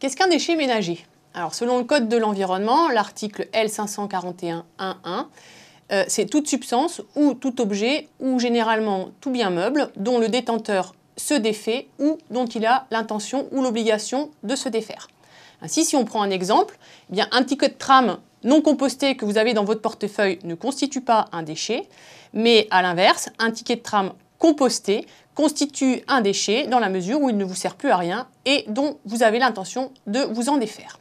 Qu'est-ce 0.00 0.16
qu'un 0.16 0.28
déchet 0.28 0.56
ménager? 0.56 1.04
Alors, 1.34 1.54
selon 1.54 1.76
le 1.76 1.84
Code 1.84 2.08
de 2.08 2.16
l'environnement, 2.16 2.88
l'article 2.88 3.48
L541.1.1, 3.52 4.62
euh, 5.92 6.04
c'est 6.08 6.24
toute 6.24 6.48
substance 6.48 7.02
ou 7.16 7.34
tout 7.34 7.60
objet 7.60 8.08
ou 8.18 8.38
généralement 8.38 9.10
tout 9.20 9.30
bien 9.30 9.50
meuble 9.50 9.90
dont 9.96 10.18
le 10.18 10.30
détenteur 10.30 10.94
se 11.18 11.34
défait 11.34 11.88
ou 11.98 12.16
dont 12.30 12.46
il 12.46 12.64
a 12.64 12.86
l'intention 12.90 13.46
ou 13.52 13.62
l'obligation 13.62 14.30
de 14.42 14.56
se 14.56 14.70
défaire. 14.70 15.08
Ainsi, 15.60 15.84
si 15.84 15.96
on 15.96 16.06
prend 16.06 16.22
un 16.22 16.30
exemple, 16.30 16.78
eh 17.10 17.12
bien, 17.12 17.28
un 17.30 17.44
ticket 17.44 17.68
de 17.68 17.74
tram 17.74 18.16
non 18.42 18.62
composté 18.62 19.18
que 19.18 19.26
vous 19.26 19.36
avez 19.36 19.52
dans 19.52 19.64
votre 19.64 19.82
portefeuille 19.82 20.38
ne 20.44 20.54
constitue 20.54 21.02
pas 21.02 21.26
un 21.32 21.42
déchet, 21.42 21.86
mais 22.32 22.68
à 22.70 22.80
l'inverse, 22.80 23.28
un 23.38 23.50
ticket 23.50 23.76
de 23.76 23.82
tram 23.82 24.14
composté 24.38 25.06
constitue 25.40 26.02
un 26.06 26.20
déchet 26.20 26.66
dans 26.66 26.80
la 26.80 26.90
mesure 26.90 27.22
où 27.22 27.30
il 27.30 27.36
ne 27.38 27.44
vous 27.46 27.54
sert 27.54 27.74
plus 27.74 27.88
à 27.88 27.96
rien 27.96 28.28
et 28.44 28.66
dont 28.68 28.98
vous 29.06 29.22
avez 29.22 29.38
l'intention 29.38 29.90
de 30.06 30.20
vous 30.20 30.50
en 30.50 30.58
défaire. 30.58 30.98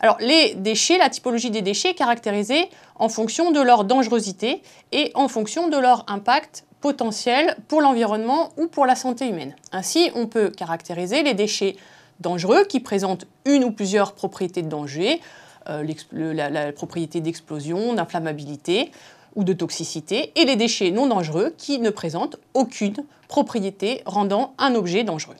Alors 0.00 0.18
les 0.20 0.54
déchets, 0.54 0.98
la 0.98 1.08
typologie 1.08 1.50
des 1.50 1.62
déchets 1.62 1.92
est 1.92 1.94
caractérisée 1.94 2.68
en 2.96 3.08
fonction 3.08 3.52
de 3.52 3.60
leur 3.62 3.84
dangerosité 3.84 4.60
et 4.92 5.12
en 5.14 5.28
fonction 5.28 5.68
de 5.68 5.78
leur 5.78 6.04
impact 6.08 6.66
potentiel 6.82 7.56
pour 7.66 7.80
l'environnement 7.80 8.50
ou 8.58 8.66
pour 8.66 8.84
la 8.84 8.96
santé 8.96 9.26
humaine. 9.30 9.56
Ainsi, 9.72 10.10
on 10.14 10.26
peut 10.26 10.50
caractériser 10.50 11.22
les 11.22 11.32
déchets 11.32 11.76
dangereux 12.20 12.64
qui 12.64 12.80
présentent 12.80 13.24
une 13.46 13.64
ou 13.64 13.70
plusieurs 13.70 14.12
propriétés 14.12 14.60
de 14.60 14.68
danger, 14.68 15.22
euh, 15.70 15.82
la, 16.12 16.70
propriété 16.72 17.22
d'explosion, 17.22 17.94
d'inflammabilité 17.94 18.90
ou 19.36 19.44
de 19.44 19.52
toxicité, 19.52 20.32
et 20.36 20.44
les 20.44 20.56
déchets 20.56 20.90
non 20.90 21.06
dangereux 21.06 21.54
qui 21.58 21.78
ne 21.78 21.90
présentent 21.90 22.36
aucune 22.54 22.96
propriété 23.28 24.02
rendant 24.06 24.54
un 24.58 24.74
objet 24.74 25.04
dangereux. 25.04 25.36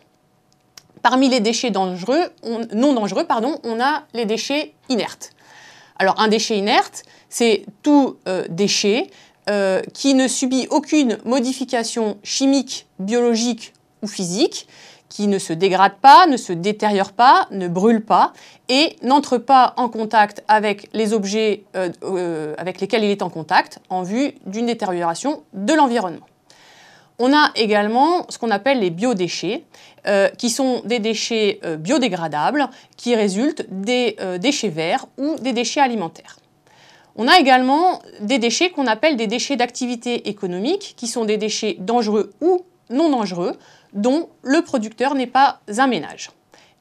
Parmi 1.03 1.29
les 1.29 1.41
déchets 1.41 1.71
dangereux, 1.71 2.31
non 2.75 2.95
dangereux, 2.95 3.27
on 3.63 3.81
a 3.81 4.05
les 4.15 4.25
déchets 4.25 4.73
inertes. 4.89 5.31
Alors 5.97 6.19
un 6.19 6.29
déchet 6.29 6.57
inerte, 6.57 7.05
c'est 7.29 7.65
tout 7.83 8.17
euh, 8.27 8.45
déchet 8.49 9.11
euh, 9.51 9.83
qui 9.93 10.15
ne 10.15 10.27
subit 10.27 10.67
aucune 10.71 11.19
modification 11.25 12.19
chimique, 12.23 12.87
biologique 12.99 13.75
ou 14.03 14.07
physique, 14.07 14.67
qui 15.15 15.29
ne 15.29 15.39
se 15.39 15.53
dégrade 15.53 15.95
pas, 16.03 16.27
ne 16.27 16.37
se 16.37 16.53
détériore 16.53 17.13
pas, 17.13 17.47
ne 17.53 17.69
brûle 17.69 18.05
pas 18.05 18.33
et 18.69 18.97
n'entre 19.03 19.39
pas 19.39 19.73
en 19.77 19.89
contact 19.89 20.43
avec 20.49 20.89
les 20.93 21.13
objets 21.13 21.63
euh, 21.77 21.91
euh, 22.03 22.55
avec 22.59 22.81
lesquels 22.81 23.05
il 23.05 23.11
est 23.11 23.23
en 23.23 23.31
contact 23.31 23.79
en 23.91 24.03
vue 24.03 24.33
d'une 24.45 24.67
détérioration 24.67 25.45
de 25.53 25.73
l'environnement. 25.73 26.27
On 27.21 27.33
a 27.33 27.53
également 27.55 28.27
ce 28.29 28.39
qu'on 28.39 28.51
appelle 28.51 28.81
les 28.81 28.91
biodéchets, 28.91 29.65
qui 30.37 30.51
sont 30.51 30.83
des 30.85 30.99
déchets 30.99 31.61
biodégradables 31.79 32.69
qui 32.97 33.15
résultent 33.15 33.65
des 33.71 34.17
déchets 34.41 34.69
verts 34.69 35.07
ou 35.17 35.37
des 35.37 35.53
déchets 35.53 35.81
alimentaires. 35.81 36.37
On 37.17 37.29
a 37.29 37.39
également 37.39 38.03
des 38.21 38.39
déchets 38.39 38.71
qu'on 38.71 38.89
appelle 38.89 39.17
des 39.17 39.29
déchets 39.29 39.57
d'activité 39.57 40.29
économique, 40.29 40.95
qui 40.97 41.07
sont 41.07 41.25
des 41.25 41.37
déchets 41.37 41.77
dangereux 41.79 42.33
ou 42.41 42.65
non 42.91 43.11
dangereux, 43.11 43.57
dont 43.95 44.29
le 44.43 44.63
producteur 44.63 45.15
n'est 45.15 45.27
pas 45.27 45.61
un 45.79 45.87
ménage. 45.87 46.31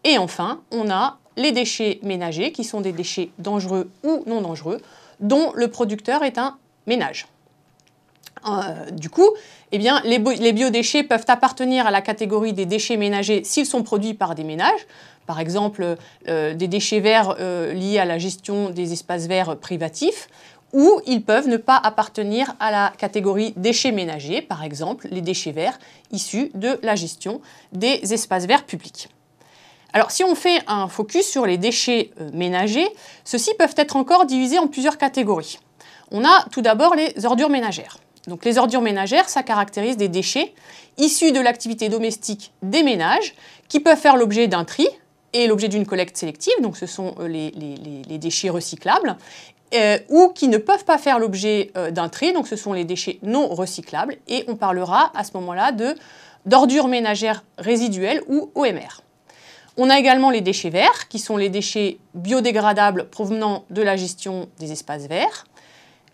Et 0.03 0.17
enfin, 0.17 0.61
on 0.71 0.89
a 0.89 1.17
les 1.37 1.51
déchets 1.51 1.99
ménagers, 2.03 2.51
qui 2.51 2.63
sont 2.63 2.81
des 2.81 2.91
déchets 2.91 3.29
dangereux 3.39 3.89
ou 4.03 4.23
non 4.27 4.41
dangereux, 4.41 4.81
dont 5.19 5.51
le 5.55 5.67
producteur 5.69 6.23
est 6.23 6.37
un 6.37 6.57
ménage. 6.85 7.27
Euh, 8.47 8.91
du 8.91 9.09
coup, 9.09 9.29
eh 9.71 9.77
les, 9.77 10.51
biodéchets 10.51 11.03
peuvent 11.03 11.25
appartenir 11.27 11.87
à 11.87 11.91
la 11.91 12.01
catégorie 12.01 12.53
des 12.53 12.65
déchets 12.65 12.97
ménagers 12.97 13.43
s'ils 13.43 13.65
sont 13.65 13.83
produits 13.83 14.13
par 14.13 14.35
des 14.35 14.43
ménages, 14.43 14.85
par 15.25 15.39
exemple 15.39 15.95
euh, 16.27 16.53
des 16.53 16.67
déchets 16.67 16.99
verts 16.99 17.35
euh, 17.39 17.73
liés 17.73 17.99
à 17.99 18.05
la 18.05 18.17
gestion 18.17 18.69
des 18.69 18.91
espaces 18.91 19.27
verts 19.27 19.57
privatifs, 19.57 20.27
ou 20.73 20.99
ils 21.05 21.23
peuvent 21.23 21.47
ne 21.47 21.57
pas 21.57 21.77
appartenir 21.77 22.55
à 22.59 22.71
la 22.71 22.93
catégorie 22.97 23.53
déchets 23.55 23.91
ménagers, 23.91 24.41
par 24.41 24.63
exemple 24.63 25.07
les 25.11 25.21
déchets 25.21 25.51
verts 25.51 25.79
issus 26.11 26.51
de 26.55 26.79
la 26.81 26.95
gestion 26.95 27.41
des 27.71 28.13
espaces 28.13 28.45
verts 28.45 28.65
publics. 28.65 29.07
Alors 29.93 30.09
si 30.09 30.23
on 30.23 30.33
fait 30.33 30.59
un 30.67 30.87
focus 30.87 31.27
sur 31.27 31.45
les 31.45 31.57
déchets 31.57 32.11
ménagers, 32.33 32.89
ceux-ci 33.23 33.51
peuvent 33.57 33.75
être 33.77 33.95
encore 33.95 34.25
divisés 34.25 34.57
en 34.57 34.67
plusieurs 34.67 34.97
catégories. 34.97 35.59
On 36.11 36.25
a 36.25 36.45
tout 36.51 36.61
d'abord 36.61 36.95
les 36.95 37.25
ordures 37.25 37.49
ménagères. 37.49 37.97
Donc 38.27 38.45
les 38.45 38.57
ordures 38.57 38.81
ménagères, 38.81 39.29
ça 39.29 39.43
caractérise 39.43 39.97
des 39.97 40.07
déchets 40.07 40.53
issus 40.97 41.31
de 41.31 41.39
l'activité 41.39 41.89
domestique 41.89 42.53
des 42.61 42.83
ménages 42.83 43.35
qui 43.67 43.79
peuvent 43.79 43.97
faire 43.97 44.15
l'objet 44.15 44.47
d'un 44.47 44.63
tri 44.63 44.87
et 45.33 45.47
l'objet 45.47 45.67
d'une 45.67 45.85
collecte 45.85 46.15
sélective, 46.15 46.53
donc 46.61 46.77
ce 46.77 46.85
sont 46.85 47.15
euh, 47.19 47.27
les, 47.27 48.17
déchets 48.19 48.49
recyclables, 48.49 49.17
euh, 49.73 49.97
ou 50.09 50.29
qui 50.29 50.47
ne 50.47 50.57
peuvent 50.57 50.85
pas 50.85 50.97
faire 50.97 51.19
l'objet 51.19 51.71
euh, 51.77 51.91
d'un 51.91 52.09
tri, 52.09 52.33
donc 52.33 52.47
ce 52.47 52.55
sont 52.55 52.73
les 52.73 52.85
déchets 52.85 53.19
non 53.23 53.47
recyclables, 53.47 54.17
et 54.27 54.45
on 54.47 54.55
parlera 54.55 55.11
à 55.15 55.23
ce 55.23 55.31
moment-là 55.35 55.71
d'ordures 56.45 56.87
ménagères 56.87 57.43
résiduelles 57.57 58.21
ou 58.27 58.51
OMR. 58.55 59.01
On 59.77 59.89
a 59.89 59.97
également 59.97 60.29
les 60.29 60.41
déchets 60.41 60.69
verts, 60.69 61.07
qui 61.07 61.17
sont 61.17 61.37
les 61.37 61.49
déchets 61.49 61.97
biodégradables 62.13 63.09
provenant 63.09 63.65
de 63.71 63.81
la 63.81 63.95
gestion 63.95 64.47
des 64.59 64.71
espaces 64.71 65.07
verts, 65.07 65.45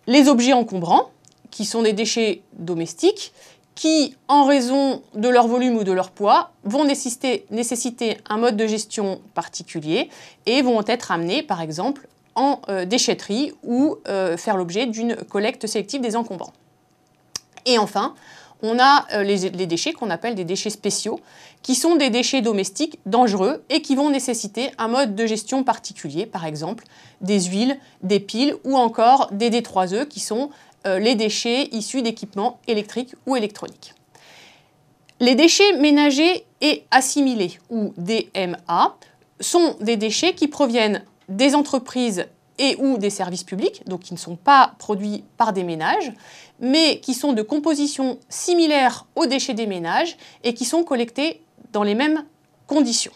les 0.07 0.29
objets 0.29 0.53
encombrants, 0.53 1.09
qui 1.51 1.65
sont 1.65 1.81
des 1.81 1.93
déchets 1.93 2.41
domestiques, 2.53 3.33
qui, 3.75 4.15
en 4.27 4.45
raison 4.45 5.01
de 5.13 5.29
leur 5.29 5.47
volume 5.47 5.77
ou 5.77 5.83
de 5.83 5.91
leur 5.91 6.11
poids, 6.11 6.51
vont 6.63 6.83
nécessiter, 6.83 8.17
un 8.27 8.37
mode 8.37 8.57
de 8.57 8.67
gestion 8.67 9.21
particulier 9.33 10.09
et 10.45 10.61
vont 10.61 10.83
être 10.85 11.11
amenés, 11.11 11.43
par 11.43 11.61
exemple, 11.61 12.07
en 12.35 12.61
euh, 12.69 12.85
déchetterie 12.85 13.53
ou 13.63 13.97
euh, 14.07 14.37
faire 14.37 14.57
l'objet 14.57 14.85
d'une 14.85 15.15
collecte 15.15 15.67
sélective 15.67 16.01
des 16.01 16.15
encombrants. 16.15 16.53
Et 17.65 17.77
enfin, 17.77 18.15
on 18.61 18.79
a 18.79 19.05
euh, 19.13 19.23
les, 19.23 19.67
déchets 19.67 19.93
qu'on 19.93 20.09
appelle 20.09 20.35
des 20.35 20.45
déchets 20.45 20.69
spéciaux, 20.69 21.19
qui 21.61 21.75
sont 21.75 21.95
des 21.95 22.09
déchets 22.09 22.41
domestiques 22.41 22.99
dangereux 23.05 23.63
et 23.69 23.81
qui 23.81 23.95
vont 23.95 24.09
nécessiter 24.09 24.71
un 24.77 24.87
mode 24.87 25.15
de 25.15 25.25
gestion 25.25 25.63
particulier, 25.63 26.25
par 26.25 26.45
exemple 26.45 26.85
des 27.21 27.41
huiles, 27.41 27.77
des 28.01 28.19
piles 28.19 28.55
ou 28.63 28.77
encore 28.77 29.29
des 29.31 29.49
D3E 29.49 30.07
qui 30.07 30.21
sont 30.21 30.49
les 30.85 31.15
déchets 31.15 31.67
issus 31.73 32.01
d'équipements 32.01 32.61
électriques 32.65 33.13
ou 33.25 33.35
électroniques. 33.35 33.93
Les 35.19 35.35
déchets 35.35 35.77
ménagers 35.77 36.45
et 36.61 36.85
assimilés, 36.91 37.59
ou 37.69 37.93
DMA, 37.97 38.95
sont 39.41 39.75
des 39.81 39.97
déchets 39.97 40.33
qui 40.33 40.47
proviennent 40.47 41.03
des 41.29 41.55
entreprises 41.55 42.25
et 42.57 42.75
ou 42.77 42.97
des 42.97 43.09
services 43.09 43.43
publics, 43.43 43.83
donc 43.87 44.01
qui 44.01 44.13
ne 44.13 44.19
sont 44.19 44.35
pas 44.35 44.73
produits 44.79 45.23
par 45.37 45.53
des 45.53 45.63
ménages, 45.63 46.11
mais 46.59 46.99
qui 46.99 47.13
sont 47.13 47.31
de 47.31 47.41
composition 47.41 48.19
similaire 48.27 49.05
aux 49.15 49.25
déchets 49.25 49.53
des 49.53 49.65
ménages 49.65 50.17
et 50.43 50.53
qui 50.53 50.65
sont 50.65 50.83
collectés 50.83 51.41
dans 51.71 51.83
les 51.83 51.95
mêmes 51.95 52.25
conditions. 52.67 53.13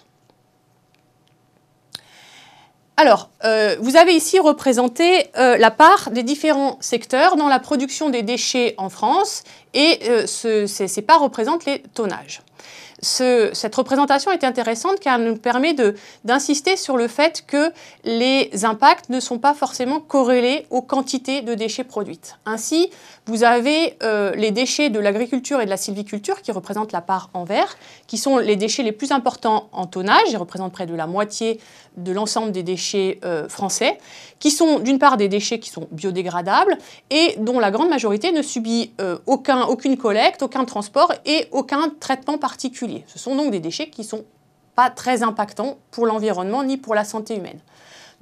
Alors, 2.96 3.32
euh, 3.44 3.76
vous 3.82 3.98
avez 3.98 4.14
ici 4.14 4.40
représenté 4.40 5.28
euh, 5.36 5.58
la 5.58 5.72
part 5.72 6.12
des 6.12 6.22
différents 6.22 6.78
secteurs 6.80 7.36
dans 7.36 7.50
la 7.50 7.60
production 7.60 8.10
des 8.10 8.22
déchets 8.22 8.76
en 8.78 8.90
France 8.90 9.44
et 9.74 10.00
euh, 10.08 10.28
ces 10.28 11.02
parts 11.02 11.22
représentent 11.22 11.66
les 11.66 11.82
tonnages 11.82 12.42
cette 13.04 13.76
représentation 13.76 14.32
est 14.32 14.44
intéressante 14.44 15.00
car 15.00 15.20
elle 15.20 15.28
nous 15.28 15.38
permet 15.38 15.76
d'insister 16.24 16.78
sur 16.78 16.98
le 16.98 17.08
fait 17.08 17.44
que 17.46 17.72
les 18.04 18.66
impacts 18.66 19.10
ne 19.10 19.20
sont 19.20 19.40
pas 19.40 19.54
forcément 19.54 20.00
corrélés 20.00 20.66
aux 20.70 20.82
quantités 20.82 21.42
de 21.42 21.54
déchets 21.54 21.84
produites. 21.84 22.38
Ainsi, 22.46 22.90
vous 23.26 23.44
avez 23.44 23.98
euh, 24.04 24.32
les 24.36 24.52
déchets 24.52 24.90
de 24.90 25.00
l'agriculture 25.00 25.62
et 25.62 25.66
de 25.66 25.70
la 25.70 25.78
sylviculture 25.78 26.42
qui 26.42 26.52
représentent 26.52 26.92
la 26.92 27.02
part 27.02 27.30
en 27.34 27.44
vert, 27.44 27.78
qui 28.08 28.18
sont 28.18 28.38
les 28.38 28.56
déchets 28.56 28.84
les 28.84 28.92
plus 28.92 29.12
importants 29.12 29.70
en 29.72 29.86
tonnage, 29.86 30.30
ils 30.30 30.38
représentent 30.38 30.74
près 30.74 30.86
de 30.86 30.96
la 30.96 31.08
moitié 31.08 31.60
de 31.98 32.12
l'ensemble 32.12 32.52
des 32.52 32.64
déchets 32.64 33.20
euh, 33.24 33.48
français, 33.48 33.98
qui 34.40 34.52
sont 34.52 34.80
d'une 34.80 35.00
part 35.00 35.18
des 35.18 35.28
déchets 35.28 35.60
qui 35.60 35.70
sont 35.70 35.88
biodégradables 35.92 36.78
et 37.10 37.36
dont 37.38 37.60
la 37.60 37.72
grande 37.72 37.90
majorité 37.90 38.32
ne 38.32 38.42
subit 38.42 38.92
euh, 39.00 39.18
aucun, 39.26 39.64
aucune 39.64 39.98
collecte, 39.98 40.44
aucun 40.44 40.66
transport 40.66 41.14
et 41.26 41.48
aucun 41.52 41.92
traitement 42.00 42.38
particulier. 42.38 42.93
Ce 43.08 43.20
sont 43.20 43.36
donc 43.36 43.52
des 43.52 43.60
déchets 43.60 43.90
qui 43.90 44.02
ne 44.02 44.08
sont 44.08 44.26
pas 44.76 44.90
très 44.90 45.24
impactants 45.24 45.78
pour 45.92 46.06
l'environnement 46.06 46.64
ni 46.64 46.78
pour 46.78 46.96
la 46.96 47.04
santé 47.04 47.36
humaine. 47.36 47.60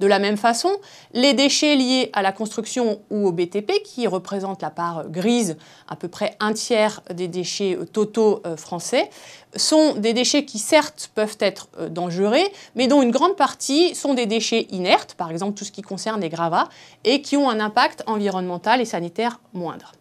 De 0.00 0.08
la 0.08 0.18
même 0.18 0.36
façon, 0.36 0.70
les 1.12 1.32
déchets 1.32 1.76
liés 1.76 2.10
à 2.12 2.22
la 2.22 2.32
construction 2.32 3.00
ou 3.10 3.28
au 3.28 3.30
BTP, 3.30 3.84
qui 3.84 4.08
représentent 4.08 4.60
la 4.60 4.70
part 4.70 5.08
grise, 5.08 5.56
à 5.86 5.94
peu 5.94 6.08
près 6.08 6.36
un 6.40 6.52
tiers 6.54 7.02
des 7.14 7.28
déchets 7.28 7.78
totaux 7.92 8.40
euh, 8.44 8.56
français, 8.56 9.10
sont 9.54 9.94
des 9.94 10.12
déchets 10.12 10.44
qui 10.44 10.58
certes 10.58 11.12
peuvent 11.14 11.36
être 11.38 11.68
euh, 11.78 11.88
dangereux, 11.88 12.48
mais 12.74 12.88
dont 12.88 13.00
une 13.00 13.12
grande 13.12 13.36
partie 13.36 13.94
sont 13.94 14.14
des 14.14 14.26
déchets 14.26 14.66
inertes, 14.70 15.14
par 15.14 15.30
exemple 15.30 15.56
tout 15.56 15.64
ce 15.64 15.70
qui 15.70 15.82
concerne 15.82 16.20
les 16.20 16.30
gravats, 16.30 16.68
et 17.04 17.22
qui 17.22 17.36
ont 17.36 17.48
un 17.48 17.60
impact 17.60 18.02
environnemental 18.08 18.80
et 18.80 18.86
sanitaire 18.86 19.38
moindre. 19.52 19.92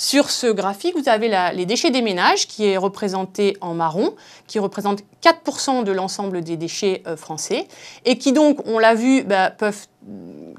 Sur 0.00 0.30
ce 0.30 0.46
graphique, 0.46 0.96
vous 0.96 1.08
avez 1.08 1.28
les 1.54 1.66
déchets 1.66 1.90
des 1.90 2.02
ménages 2.02 2.46
qui 2.46 2.64
est 2.64 2.76
représenté 2.76 3.56
en 3.60 3.74
marron, 3.74 4.14
qui 4.46 4.60
représente 4.60 5.00
4% 5.24 5.82
de 5.82 5.90
l'ensemble 5.90 6.42
des 6.42 6.56
déchets 6.56 7.02
euh, 7.08 7.16
français 7.16 7.66
et 8.04 8.16
qui 8.16 8.32
donc, 8.32 8.60
on 8.64 8.78
l'a 8.78 8.94
vu, 8.94 9.24
bah, 9.24 9.50
peuvent 9.50 9.88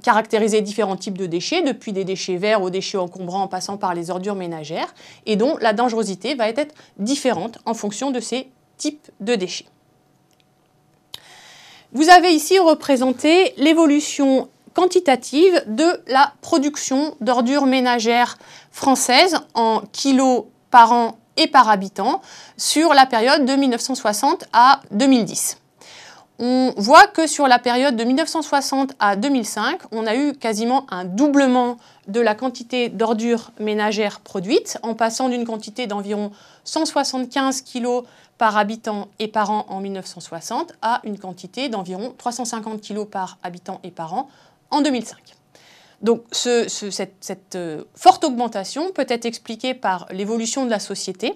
caractériser 0.03 0.59
différents 0.59 0.97
types 0.97 1.17
de 1.17 1.25
déchets, 1.25 1.61
depuis 1.61 1.93
des 1.93 2.03
déchets 2.03 2.35
verts 2.35 2.61
aux 2.61 2.69
déchets 2.69 2.97
encombrants 2.97 3.43
en 3.43 3.47
passant 3.47 3.77
par 3.77 3.93
les 3.93 4.11
ordures 4.11 4.35
ménagères, 4.35 4.93
et 5.25 5.37
dont 5.37 5.55
la 5.61 5.71
dangerosité 5.71 6.35
va 6.35 6.49
être 6.49 6.75
différente 6.97 7.59
en 7.63 7.73
fonction 7.73 8.11
de 8.11 8.19
ces 8.19 8.49
types 8.75 9.09
de 9.21 9.35
déchets. 9.35 9.67
Vous 11.93 12.09
avez 12.09 12.33
ici 12.33 12.59
représenté 12.59 13.53
l'évolution 13.55 14.49
quantitative 14.79 15.61
de 15.67 16.01
la 16.07 16.31
production 16.39 17.13
d'ordures 17.19 17.65
ménagères 17.65 18.37
françaises 18.71 19.35
en 19.53 19.81
kilos 19.91 20.45
par 20.71 20.93
an 20.93 21.17
et 21.35 21.47
par 21.47 21.67
habitant 21.67 22.21
sur 22.55 22.93
la 22.93 23.05
période 23.05 23.43
de 23.43 23.53
1960 23.55 24.45
à 24.53 24.79
2010. 24.91 25.57
On 26.39 26.73
voit 26.77 27.07
que 27.07 27.27
sur 27.27 27.49
la 27.49 27.59
période 27.59 27.97
de 27.97 28.05
1960 28.05 28.93
à 29.01 29.17
2005, 29.17 29.81
on 29.91 30.07
a 30.07 30.15
eu 30.15 30.31
quasiment 30.31 30.85
un 30.89 31.03
doublement 31.03 31.75
de 32.07 32.21
la 32.21 32.33
quantité 32.33 32.87
d'ordures 32.87 33.51
ménagères 33.59 34.21
produites, 34.21 34.77
en 34.81 34.93
passant 34.93 35.27
d'une 35.27 35.43
quantité 35.43 35.87
d'environ 35.87 36.31
175 36.63 37.63
kg 37.63 38.03
par 38.37 38.55
habitant 38.55 39.09
et 39.19 39.27
par 39.27 39.51
an 39.51 39.65
en 39.67 39.81
1960 39.81 40.71
à 40.81 41.01
une 41.03 41.19
quantité 41.19 41.67
d'environ 41.67 42.15
350 42.17 42.81
kg 42.81 43.03
par 43.03 43.37
habitant 43.43 43.81
et 43.83 43.91
par 43.91 44.13
an 44.13 44.29
en 44.71 44.81
2005. 44.81 45.17
Donc 46.01 46.23
cette, 46.31 47.55
euh, 47.55 47.83
forte 47.95 48.23
augmentation 48.23 48.91
peut 48.91 49.05
être 49.09 49.25
expliquée 49.25 49.73
par 49.73 50.07
l'évolution 50.11 50.65
de 50.65 50.69
la 50.69 50.79
société 50.79 51.33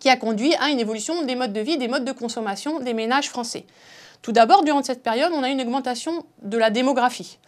qui 0.00 0.08
a 0.08 0.16
conduit 0.16 0.54
à 0.56 0.70
une 0.70 0.80
évolution 0.80 1.22
des 1.22 1.36
modes 1.36 1.52
de 1.52 1.60
vie, 1.60 1.78
des 1.78 1.88
modes 1.88 2.04
de 2.04 2.12
consommation 2.12 2.80
des 2.80 2.94
ménages 2.94 3.28
français. 3.28 3.66
Tout 4.22 4.32
d'abord, 4.32 4.64
durant 4.64 4.82
cette 4.82 5.02
période, 5.02 5.32
on 5.34 5.42
a 5.42 5.48
une 5.48 5.60
augmentation 5.60 6.24
de 6.42 6.56
la 6.56 6.70
démographie. 6.70 7.38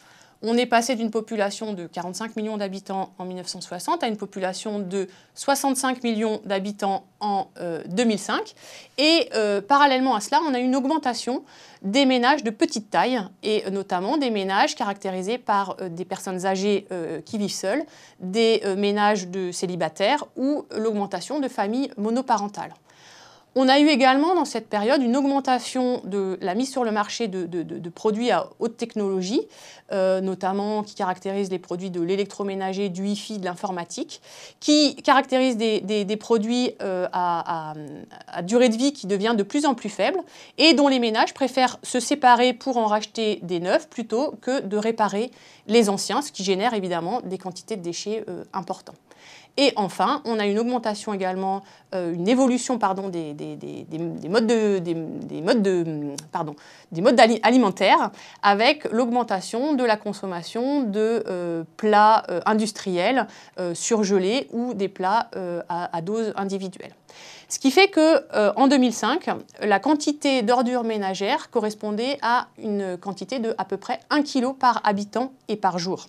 On 0.46 0.58
est 0.58 0.66
passé 0.66 0.94
d'une 0.94 1.10
population 1.10 1.72
de 1.72 1.86
45 1.86 2.36
millions 2.36 2.58
d'habitants 2.58 3.14
en 3.16 3.24
1960 3.24 4.04
à 4.04 4.08
une 4.08 4.18
population 4.18 4.78
de 4.78 5.08
65 5.34 6.02
millions 6.02 6.42
d'habitants 6.44 7.06
en 7.20 7.48
2005. 7.86 8.34
Euh, 8.34 8.42
et 8.98 9.30
euh, 9.34 9.62
parallèlement 9.62 10.14
à 10.14 10.20
cela, 10.20 10.40
on 10.46 10.52
a 10.52 10.58
une 10.58 10.76
augmentation 10.76 11.44
des 11.80 12.04
ménages 12.04 12.44
de 12.44 12.50
petite 12.50 12.90
taille, 12.90 13.22
et 13.42 13.70
notamment 13.70 14.18
des 14.18 14.28
ménages 14.28 14.74
caractérisés 14.74 15.38
par 15.38 15.76
euh, 15.80 15.88
des 15.88 16.04
personnes 16.04 16.44
âgées 16.44 16.86
qui 17.24 17.38
vivent 17.38 17.50
seules, 17.50 17.84
des 18.20 18.62
ménages 18.76 19.28
de 19.28 19.50
célibataires 19.50 20.24
ou 20.36 20.66
l'augmentation 20.76 21.40
de 21.40 21.48
familles 21.48 21.90
monoparentales. 21.96 22.74
On 23.56 23.68
a 23.68 23.78
eu 23.78 23.86
également 23.86 24.34
dans 24.34 24.44
cette 24.44 24.68
période 24.68 25.00
une 25.00 25.16
augmentation 25.16 26.00
de 26.04 26.36
la 26.40 26.56
mise 26.56 26.72
sur 26.72 26.82
le 26.82 26.90
marché 26.90 27.28
de, 27.28 27.88
produits 27.88 28.32
à 28.32 28.48
haute 28.58 28.76
technologie, 28.76 29.42
euh, 29.92 30.20
notamment 30.20 30.82
qui 30.82 30.96
caractérisent 30.96 31.50
les 31.50 31.60
produits 31.60 31.90
de 31.90 32.00
l'électroménager, 32.00 32.88
du 32.88 33.02
Wi-Fi, 33.02 33.38
de 33.38 33.44
l'informatique, 33.44 34.20
qui 34.58 34.96
caractérisent 34.96 35.56
des, 35.56 36.16
produits 36.18 36.72
euh, 36.82 37.06
à, 37.12 37.74
durée 38.42 38.70
de 38.70 38.76
vie 38.76 38.92
qui 38.92 39.06
devient 39.06 39.34
de 39.36 39.44
plus 39.44 39.66
en 39.66 39.74
plus 39.74 39.88
faible 39.88 40.18
et 40.58 40.74
dont 40.74 40.88
les 40.88 40.98
ménages 40.98 41.32
préfèrent 41.32 41.78
se 41.84 42.00
séparer 42.00 42.54
pour 42.54 42.76
en 42.76 42.86
racheter 42.86 43.38
des 43.42 43.60
neufs 43.60 43.88
plutôt 43.88 44.34
que 44.40 44.62
de 44.62 44.76
réparer 44.76 45.30
les 45.68 45.88
anciens, 45.88 46.22
ce 46.22 46.32
qui 46.32 46.42
génère 46.42 46.74
évidemment 46.74 47.20
des 47.20 47.38
quantités 47.38 47.76
de 47.76 47.82
déchets 47.82 48.24
euh, 48.28 48.42
importants. 48.52 48.94
Et 49.56 49.72
enfin, 49.76 50.20
on 50.24 50.40
a 50.40 50.46
une 50.46 50.58
augmentation 50.58 51.14
également, 51.14 51.62
euh, 51.94 52.12
une 52.12 52.28
évolution 52.28 52.78
pardon, 52.78 53.08
des, 53.08 53.36
modes, 54.28 54.52
alimentaires 57.42 58.10
avec 58.42 58.84
l'augmentation 58.90 59.74
de 59.74 59.84
la 59.84 59.96
consommation 59.96 60.82
de 60.82 61.22
euh, 61.28 61.62
plats 61.76 62.24
euh, 62.30 62.40
industriels 62.46 63.28
surgelés 63.74 64.48
ou 64.52 64.74
des 64.74 64.88
plats 64.88 65.30
à, 65.68 66.02
dose 66.02 66.32
individuelle. 66.36 66.92
Ce 67.48 67.60
qui 67.60 67.70
fait 67.70 67.88
qu'en 67.88 68.66
2005, 68.66 69.30
la 69.60 69.78
quantité 69.78 70.42
d'ordures 70.42 70.82
ménagères 70.82 71.50
correspondait 71.50 72.18
à 72.22 72.48
une 72.58 72.96
quantité 72.96 73.38
de 73.38 73.54
à 73.58 73.64
peu 73.64 73.76
près 73.76 74.00
1 74.10 74.22
kg 74.22 74.54
par 74.58 74.80
habitant 74.84 75.32
et 75.46 75.56
par 75.56 75.78
jour. 75.78 76.06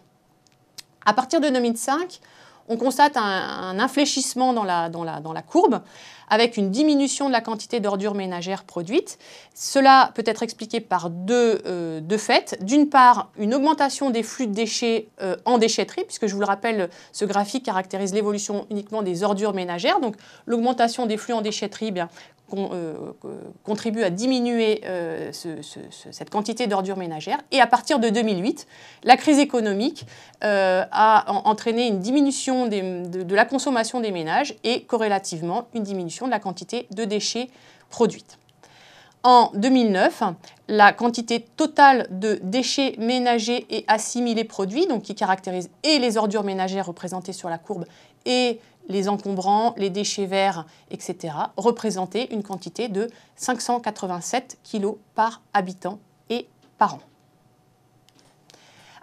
À 1.06 1.14
partir 1.14 1.40
de 1.40 1.50
2005, 1.50 2.20
on 2.68 2.78
constate 2.78 3.18
un, 3.18 3.80
infléchissement 3.80 4.54
dans 4.54 4.64
la, 4.64 5.42
courbe 5.48 5.82
avec 6.30 6.58
une 6.58 6.72
diminution 6.72 7.28
de 7.28 7.32
la 7.32 7.42
quantité 7.42 7.80
d'ordures 7.80 8.16
ménagères 8.16 8.64
produites. 8.64 9.20
Cela 9.54 10.12
peut 10.16 10.24
être 10.26 10.42
expliqué 10.42 10.80
par 10.80 11.12
deux, 11.12 11.62
euh, 11.68 12.18
faits. 12.18 12.58
D'une 12.62 12.90
part, 12.90 13.30
une 13.38 13.54
augmentation 13.54 14.10
des 14.10 14.24
flux 14.24 14.48
de 14.48 14.54
déchets 14.54 15.10
euh, 15.22 15.36
en 15.46 15.60
déchetterie, 15.60 16.04
puisque 16.04 16.26
je 16.26 16.34
vous 16.34 16.40
le 16.40 16.48
rappelle, 16.48 16.90
ce 17.12 17.26
graphique 17.26 17.66
caractérise 17.66 18.14
l'évolution 18.14 18.66
uniquement 18.72 19.04
des 19.04 19.24
ordures 19.24 19.54
ménagères. 19.54 20.00
Donc 20.00 20.16
l'augmentation 20.48 21.06
des 21.06 21.18
flux 21.18 21.34
en 21.34 21.42
déchetterie, 21.42 21.92
bien, 21.92 22.10
euh, 22.54 22.94
contribue 23.64 24.04
à 24.04 24.12
diminuer 24.12 24.82
euh, 24.86 25.32
cette 25.32 26.30
quantité 26.30 26.68
d'ordures 26.68 26.96
ménagères. 26.96 27.40
Et 27.52 27.60
à 27.60 27.66
partir 27.66 27.98
de 27.98 28.10
2008, 28.10 28.68
la 29.04 29.18
crise 29.18 29.40
économique 29.40 30.06
euh, 30.44 30.84
a 30.92 31.26
entraîné 31.46 31.88
une 31.88 32.00
diminution 32.00 32.68
de, 32.68 33.34
la 33.34 33.46
consommation 33.46 34.00
des 34.00 34.12
ménages 34.12 34.54
et 34.64 34.84
corrélativement 34.84 35.68
une 35.74 35.82
diminution 35.82 36.28
de 36.28 36.32
la 36.32 36.40
quantité 36.40 36.86
de 36.92 37.04
déchets 37.04 37.50
produites. 37.90 38.38
En 39.28 39.50
2009, 39.56 40.22
la 40.68 40.94
quantité 40.94 41.40
totale 41.40 42.06
de 42.12 42.40
déchets 42.44 42.94
ménagers 43.00 43.66
et 43.72 43.84
assimilés 43.88 44.44
produits, 44.44 44.86
donc 44.86 45.02
qui 45.02 45.16
caractérise 45.16 45.72
et 45.82 45.98
les 45.98 46.18
ordures 46.18 46.44
ménagères 46.44 46.86
représentées 46.86 47.34
sur 47.34 47.50
la 47.50 47.58
courbe 47.58 47.86
et 48.28 48.60
les 48.88 49.10
encombrants, 49.10 49.74
les 49.78 49.90
déchets 49.90 50.28
verts, 50.28 50.68
etc., 50.92 51.34
représentaient 51.58 52.26
une 52.26 52.44
quantité 52.44 52.88
de 52.88 53.10
587 53.36 54.60
kg 54.64 54.92
par 55.16 55.42
habitant 55.56 55.98
et 56.30 56.48
par 56.78 56.94
an. 56.94 57.00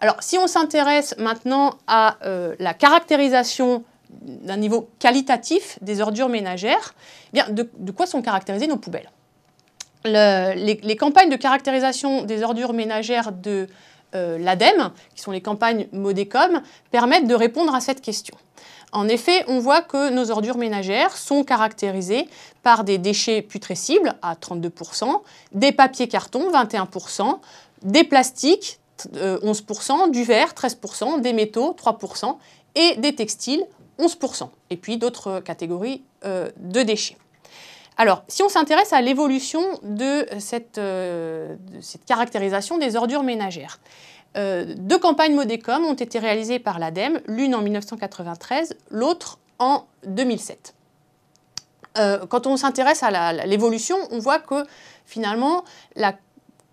Alors, 0.00 0.22
si 0.22 0.38
on 0.38 0.46
s'intéresse 0.46 1.16
maintenant 1.18 1.74
à 1.88 2.18
euh, 2.24 2.54
la 2.60 2.74
caractérisation 2.74 3.82
d'un 4.10 4.56
niveau 4.56 4.88
qualitatif 5.00 5.80
des 5.82 6.00
ordures 6.00 6.28
ménagères, 6.28 6.94
eh 7.32 7.42
bien, 7.42 7.48
de, 7.48 7.90
quoi 7.90 8.06
sont 8.06 8.22
caractérisées 8.22 8.68
nos 8.68 8.76
poubelles? 8.76 9.10
Les, 10.04 10.96
campagnes 10.98 11.30
de 11.30 11.36
caractérisation 11.36 12.22
des 12.22 12.42
ordures 12.42 12.72
ménagères 12.72 13.32
de 13.32 13.68
euh, 14.14 14.38
l'ADEME, 14.38 14.90
qui 15.14 15.22
sont 15.22 15.30
les 15.30 15.40
campagnes 15.40 15.86
Modecom, 15.92 16.62
permettent 16.90 17.26
de 17.26 17.34
répondre 17.34 17.74
à 17.74 17.80
cette 17.80 18.00
question. 18.00 18.36
En 18.92 19.08
effet, 19.08 19.44
on 19.48 19.58
voit 19.58 19.80
que 19.80 20.10
nos 20.10 20.30
ordures 20.30 20.58
ménagères 20.58 21.16
sont 21.16 21.44
caractérisées 21.44 22.28
par 22.62 22.84
des 22.84 22.98
déchets 22.98 23.40
putrescibles 23.40 24.14
à 24.20 24.34
32%, 24.34 25.22
des 25.52 25.72
papiers 25.72 26.08
cartons 26.08 26.52
21%, 26.52 27.38
des 27.82 28.04
plastiques 28.04 28.78
11%, 29.14 30.08
euh, 30.08 30.10
du 30.10 30.24
verre 30.24 30.52
13%, 30.52 31.22
des 31.22 31.32
métaux 31.32 31.74
3% 31.74 32.36
et 32.74 32.96
des 32.96 33.14
textiles 33.14 33.64
11%, 33.98 34.48
et 34.70 34.76
puis 34.76 34.98
d'autres 34.98 35.40
catégories 35.40 36.02
euh, 36.24 36.50
de 36.58 36.82
déchets. 36.82 37.16
Alors, 37.96 38.24
si 38.28 38.42
on 38.42 38.48
s'intéresse 38.48 38.92
à 38.92 39.00
l'évolution 39.00 39.62
de, 39.82 40.26
cette, 40.38 40.78
euh, 40.78 41.56
caractérisation 42.06 42.78
des 42.78 42.96
ordures 42.96 43.22
ménagères, 43.22 43.80
euh, 44.36 44.74
deux 44.76 44.98
campagnes 44.98 45.34
Modecom 45.34 45.84
ont 45.84 45.94
été 45.94 46.18
réalisées 46.18 46.58
par 46.58 46.78
l'ADEME, 46.78 47.20
l'une 47.26 47.54
en 47.54 47.60
1993, 47.60 48.76
l'autre 48.90 49.38
en 49.58 49.84
2007. 50.06 50.74
Euh, 51.98 52.26
quand 52.26 52.46
on 52.46 52.56
s'intéresse 52.56 53.02
à 53.02 53.32
l'évolution, 53.46 53.96
on 54.10 54.18
voit 54.18 54.38
que 54.38 54.64
finalement, 55.04 55.64
la 55.94 56.14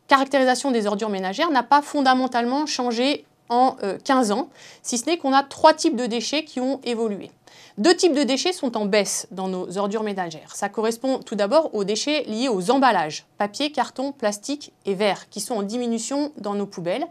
caractérisation 0.07 0.71
des 0.71 0.87
ordures 0.87 1.09
ménagères 1.09 1.51
n'a 1.51 1.63
pas 1.63 1.81
fondamentalement 1.81 2.65
changé 2.65 3.25
en 3.49 3.75
15 4.03 4.31
ans, 4.31 4.49
si 4.83 4.99
ce 4.99 5.07
n'est 5.07 5.17
qu'on 5.17 5.33
a 5.33 5.43
trois 5.43 5.73
types 5.73 5.95
de 5.95 6.05
déchets 6.05 6.45
qui 6.45 6.61
ont 6.61 6.79
évolué. 6.83 7.31
Deux 7.79 7.95
types 7.95 8.13
de 8.13 8.23
déchets 8.23 8.51
sont 8.51 8.75
en 8.75 8.85
baisse 8.85 9.25
dans 9.31 9.47
nos 9.47 9.77
ordures 9.77 10.03
ménagères. 10.03 10.53
Ça 10.53 10.67
correspond 10.67 11.19
tout 11.19 11.35
d'abord 11.35 11.73
aux 11.73 11.85
déchets 11.85 12.23
liés 12.23 12.49
aux 12.49 12.71
emballages, 12.71 13.25
papier, 13.37 13.71
carton, 13.71 14.11
plastique 14.11 14.73
et 14.85 14.93
verre, 14.93 15.29
qui 15.29 15.39
sont 15.39 15.55
en 15.55 15.63
diminution 15.63 16.33
dans 16.35 16.55
nos 16.55 16.65
poubelles. 16.65 17.07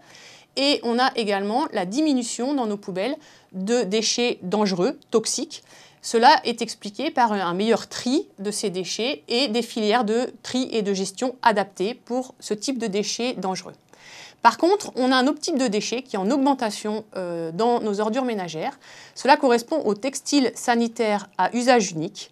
Et 0.56 0.80
on 0.82 0.98
a 0.98 1.10
également 1.16 1.68
la 1.72 1.86
diminution 1.86 2.52
dans 2.52 2.66
nos 2.66 2.76
poubelles 2.76 3.16
de 3.52 3.82
déchets 3.82 4.40
dangereux, 4.42 4.98
toxiques. 5.10 5.62
Cela 6.02 6.38
est 6.44 6.60
expliqué 6.60 7.10
par 7.10 7.32
un 7.32 7.54
meilleur 7.54 7.88
tri 7.88 8.28
de 8.38 8.50
ces 8.50 8.68
déchets 8.68 9.22
et 9.26 9.48
des 9.48 9.62
filières 9.62 10.04
de 10.04 10.34
tri 10.42 10.68
et 10.70 10.82
de 10.82 10.92
gestion 10.92 11.36
adaptées 11.40 11.94
pour 11.94 12.34
ce 12.40 12.52
type 12.52 12.76
de 12.76 12.88
déchets 12.88 13.32
dangereux. 13.32 13.72
Par 14.42 14.56
contre, 14.56 14.92
on 14.94 15.10
a 15.10 15.16
un 15.16 15.26
autre 15.26 15.40
type 15.40 15.58
de 15.58 15.66
déchets 15.66 16.02
qui 16.02 16.16
est 16.16 16.18
en 16.18 16.30
augmentation 16.30 17.04
euh, 17.16 17.50
dans 17.52 17.80
nos 17.80 18.00
ordures 18.00 18.24
ménagères. 18.24 18.78
Cela 19.14 19.36
correspond 19.36 19.82
aux 19.84 19.94
textiles 19.94 20.52
sanitaires 20.54 21.28
à 21.38 21.54
usage 21.54 21.92
unique. 21.92 22.30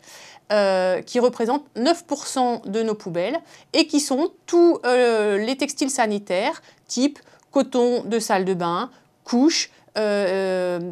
Euh, 0.52 1.02
qui 1.02 1.18
représentent 1.18 1.66
9% 1.76 2.70
de 2.70 2.84
nos 2.84 2.94
poubelles 2.94 3.40
et 3.72 3.88
qui 3.88 3.98
sont 3.98 4.30
tous 4.46 4.78
euh, 4.86 5.38
les 5.38 5.56
textiles 5.56 5.90
sanitaires 5.90 6.62
type 6.86 7.18
coton 7.50 8.04
de 8.04 8.20
salle 8.20 8.44
de 8.44 8.54
bain, 8.54 8.90
couches, 9.25 9.72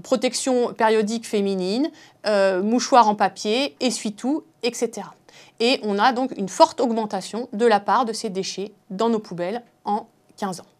protection 0.02 0.72
périodique 0.72 1.24
féminine, 1.24 1.88
mouchoirs 2.26 3.08
en 3.08 3.14
papier, 3.14 3.76
essuie-tout, 3.78 4.42
etc. 4.64 5.06
Et 5.60 5.78
on 5.84 6.00
a 6.00 6.12
donc 6.12 6.32
une 6.36 6.48
forte 6.48 6.80
augmentation 6.80 7.48
de 7.52 7.66
la 7.66 7.78
part 7.78 8.06
de 8.06 8.12
ces 8.12 8.30
déchets 8.30 8.72
dans 8.90 9.08
nos 9.08 9.20
poubelles 9.20 9.62
en 9.84 10.08
15 10.36 10.60
ans. 10.60 10.73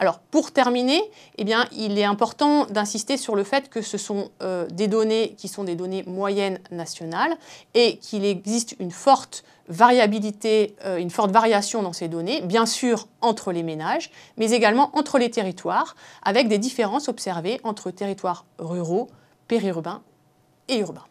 Alors 0.00 0.18
pour 0.18 0.50
terminer, 0.50 1.02
eh 1.36 1.44
il 1.72 1.98
est 1.98 2.04
important 2.04 2.64
d'insister 2.64 3.18
sur 3.18 3.36
le 3.36 3.44
fait 3.44 3.68
que 3.68 3.82
ce 3.82 3.98
sont 3.98 4.30
euh, 4.42 4.66
des 4.70 4.88
données 4.88 5.34
qui 5.36 5.46
sont 5.46 5.62
des 5.62 5.76
données 5.76 6.04
moyennes 6.06 6.58
nationales 6.70 7.36
et 7.74 7.98
qu'il 7.98 8.24
existe 8.24 8.76
une 8.80 8.92
forte 8.92 9.44
variabilité, 9.68 10.74
euh, 10.86 10.96
une 10.96 11.10
forte 11.10 11.32
variation 11.32 11.82
dans 11.82 11.92
ces 11.92 12.08
données, 12.08 12.40
bien 12.40 12.64
sûr 12.64 13.08
entre 13.20 13.52
les 13.52 13.62
ménages, 13.62 14.10
mais 14.38 14.52
également 14.52 14.90
entre 14.94 15.18
les 15.18 15.30
territoires, 15.30 15.94
avec 16.22 16.48
des 16.48 16.56
différences 16.56 17.08
observées 17.08 17.60
entre 17.62 17.90
territoires 17.90 18.46
ruraux, 18.58 19.08
périurbains 19.48 20.00
et 20.68 20.78
urbains. 20.78 21.04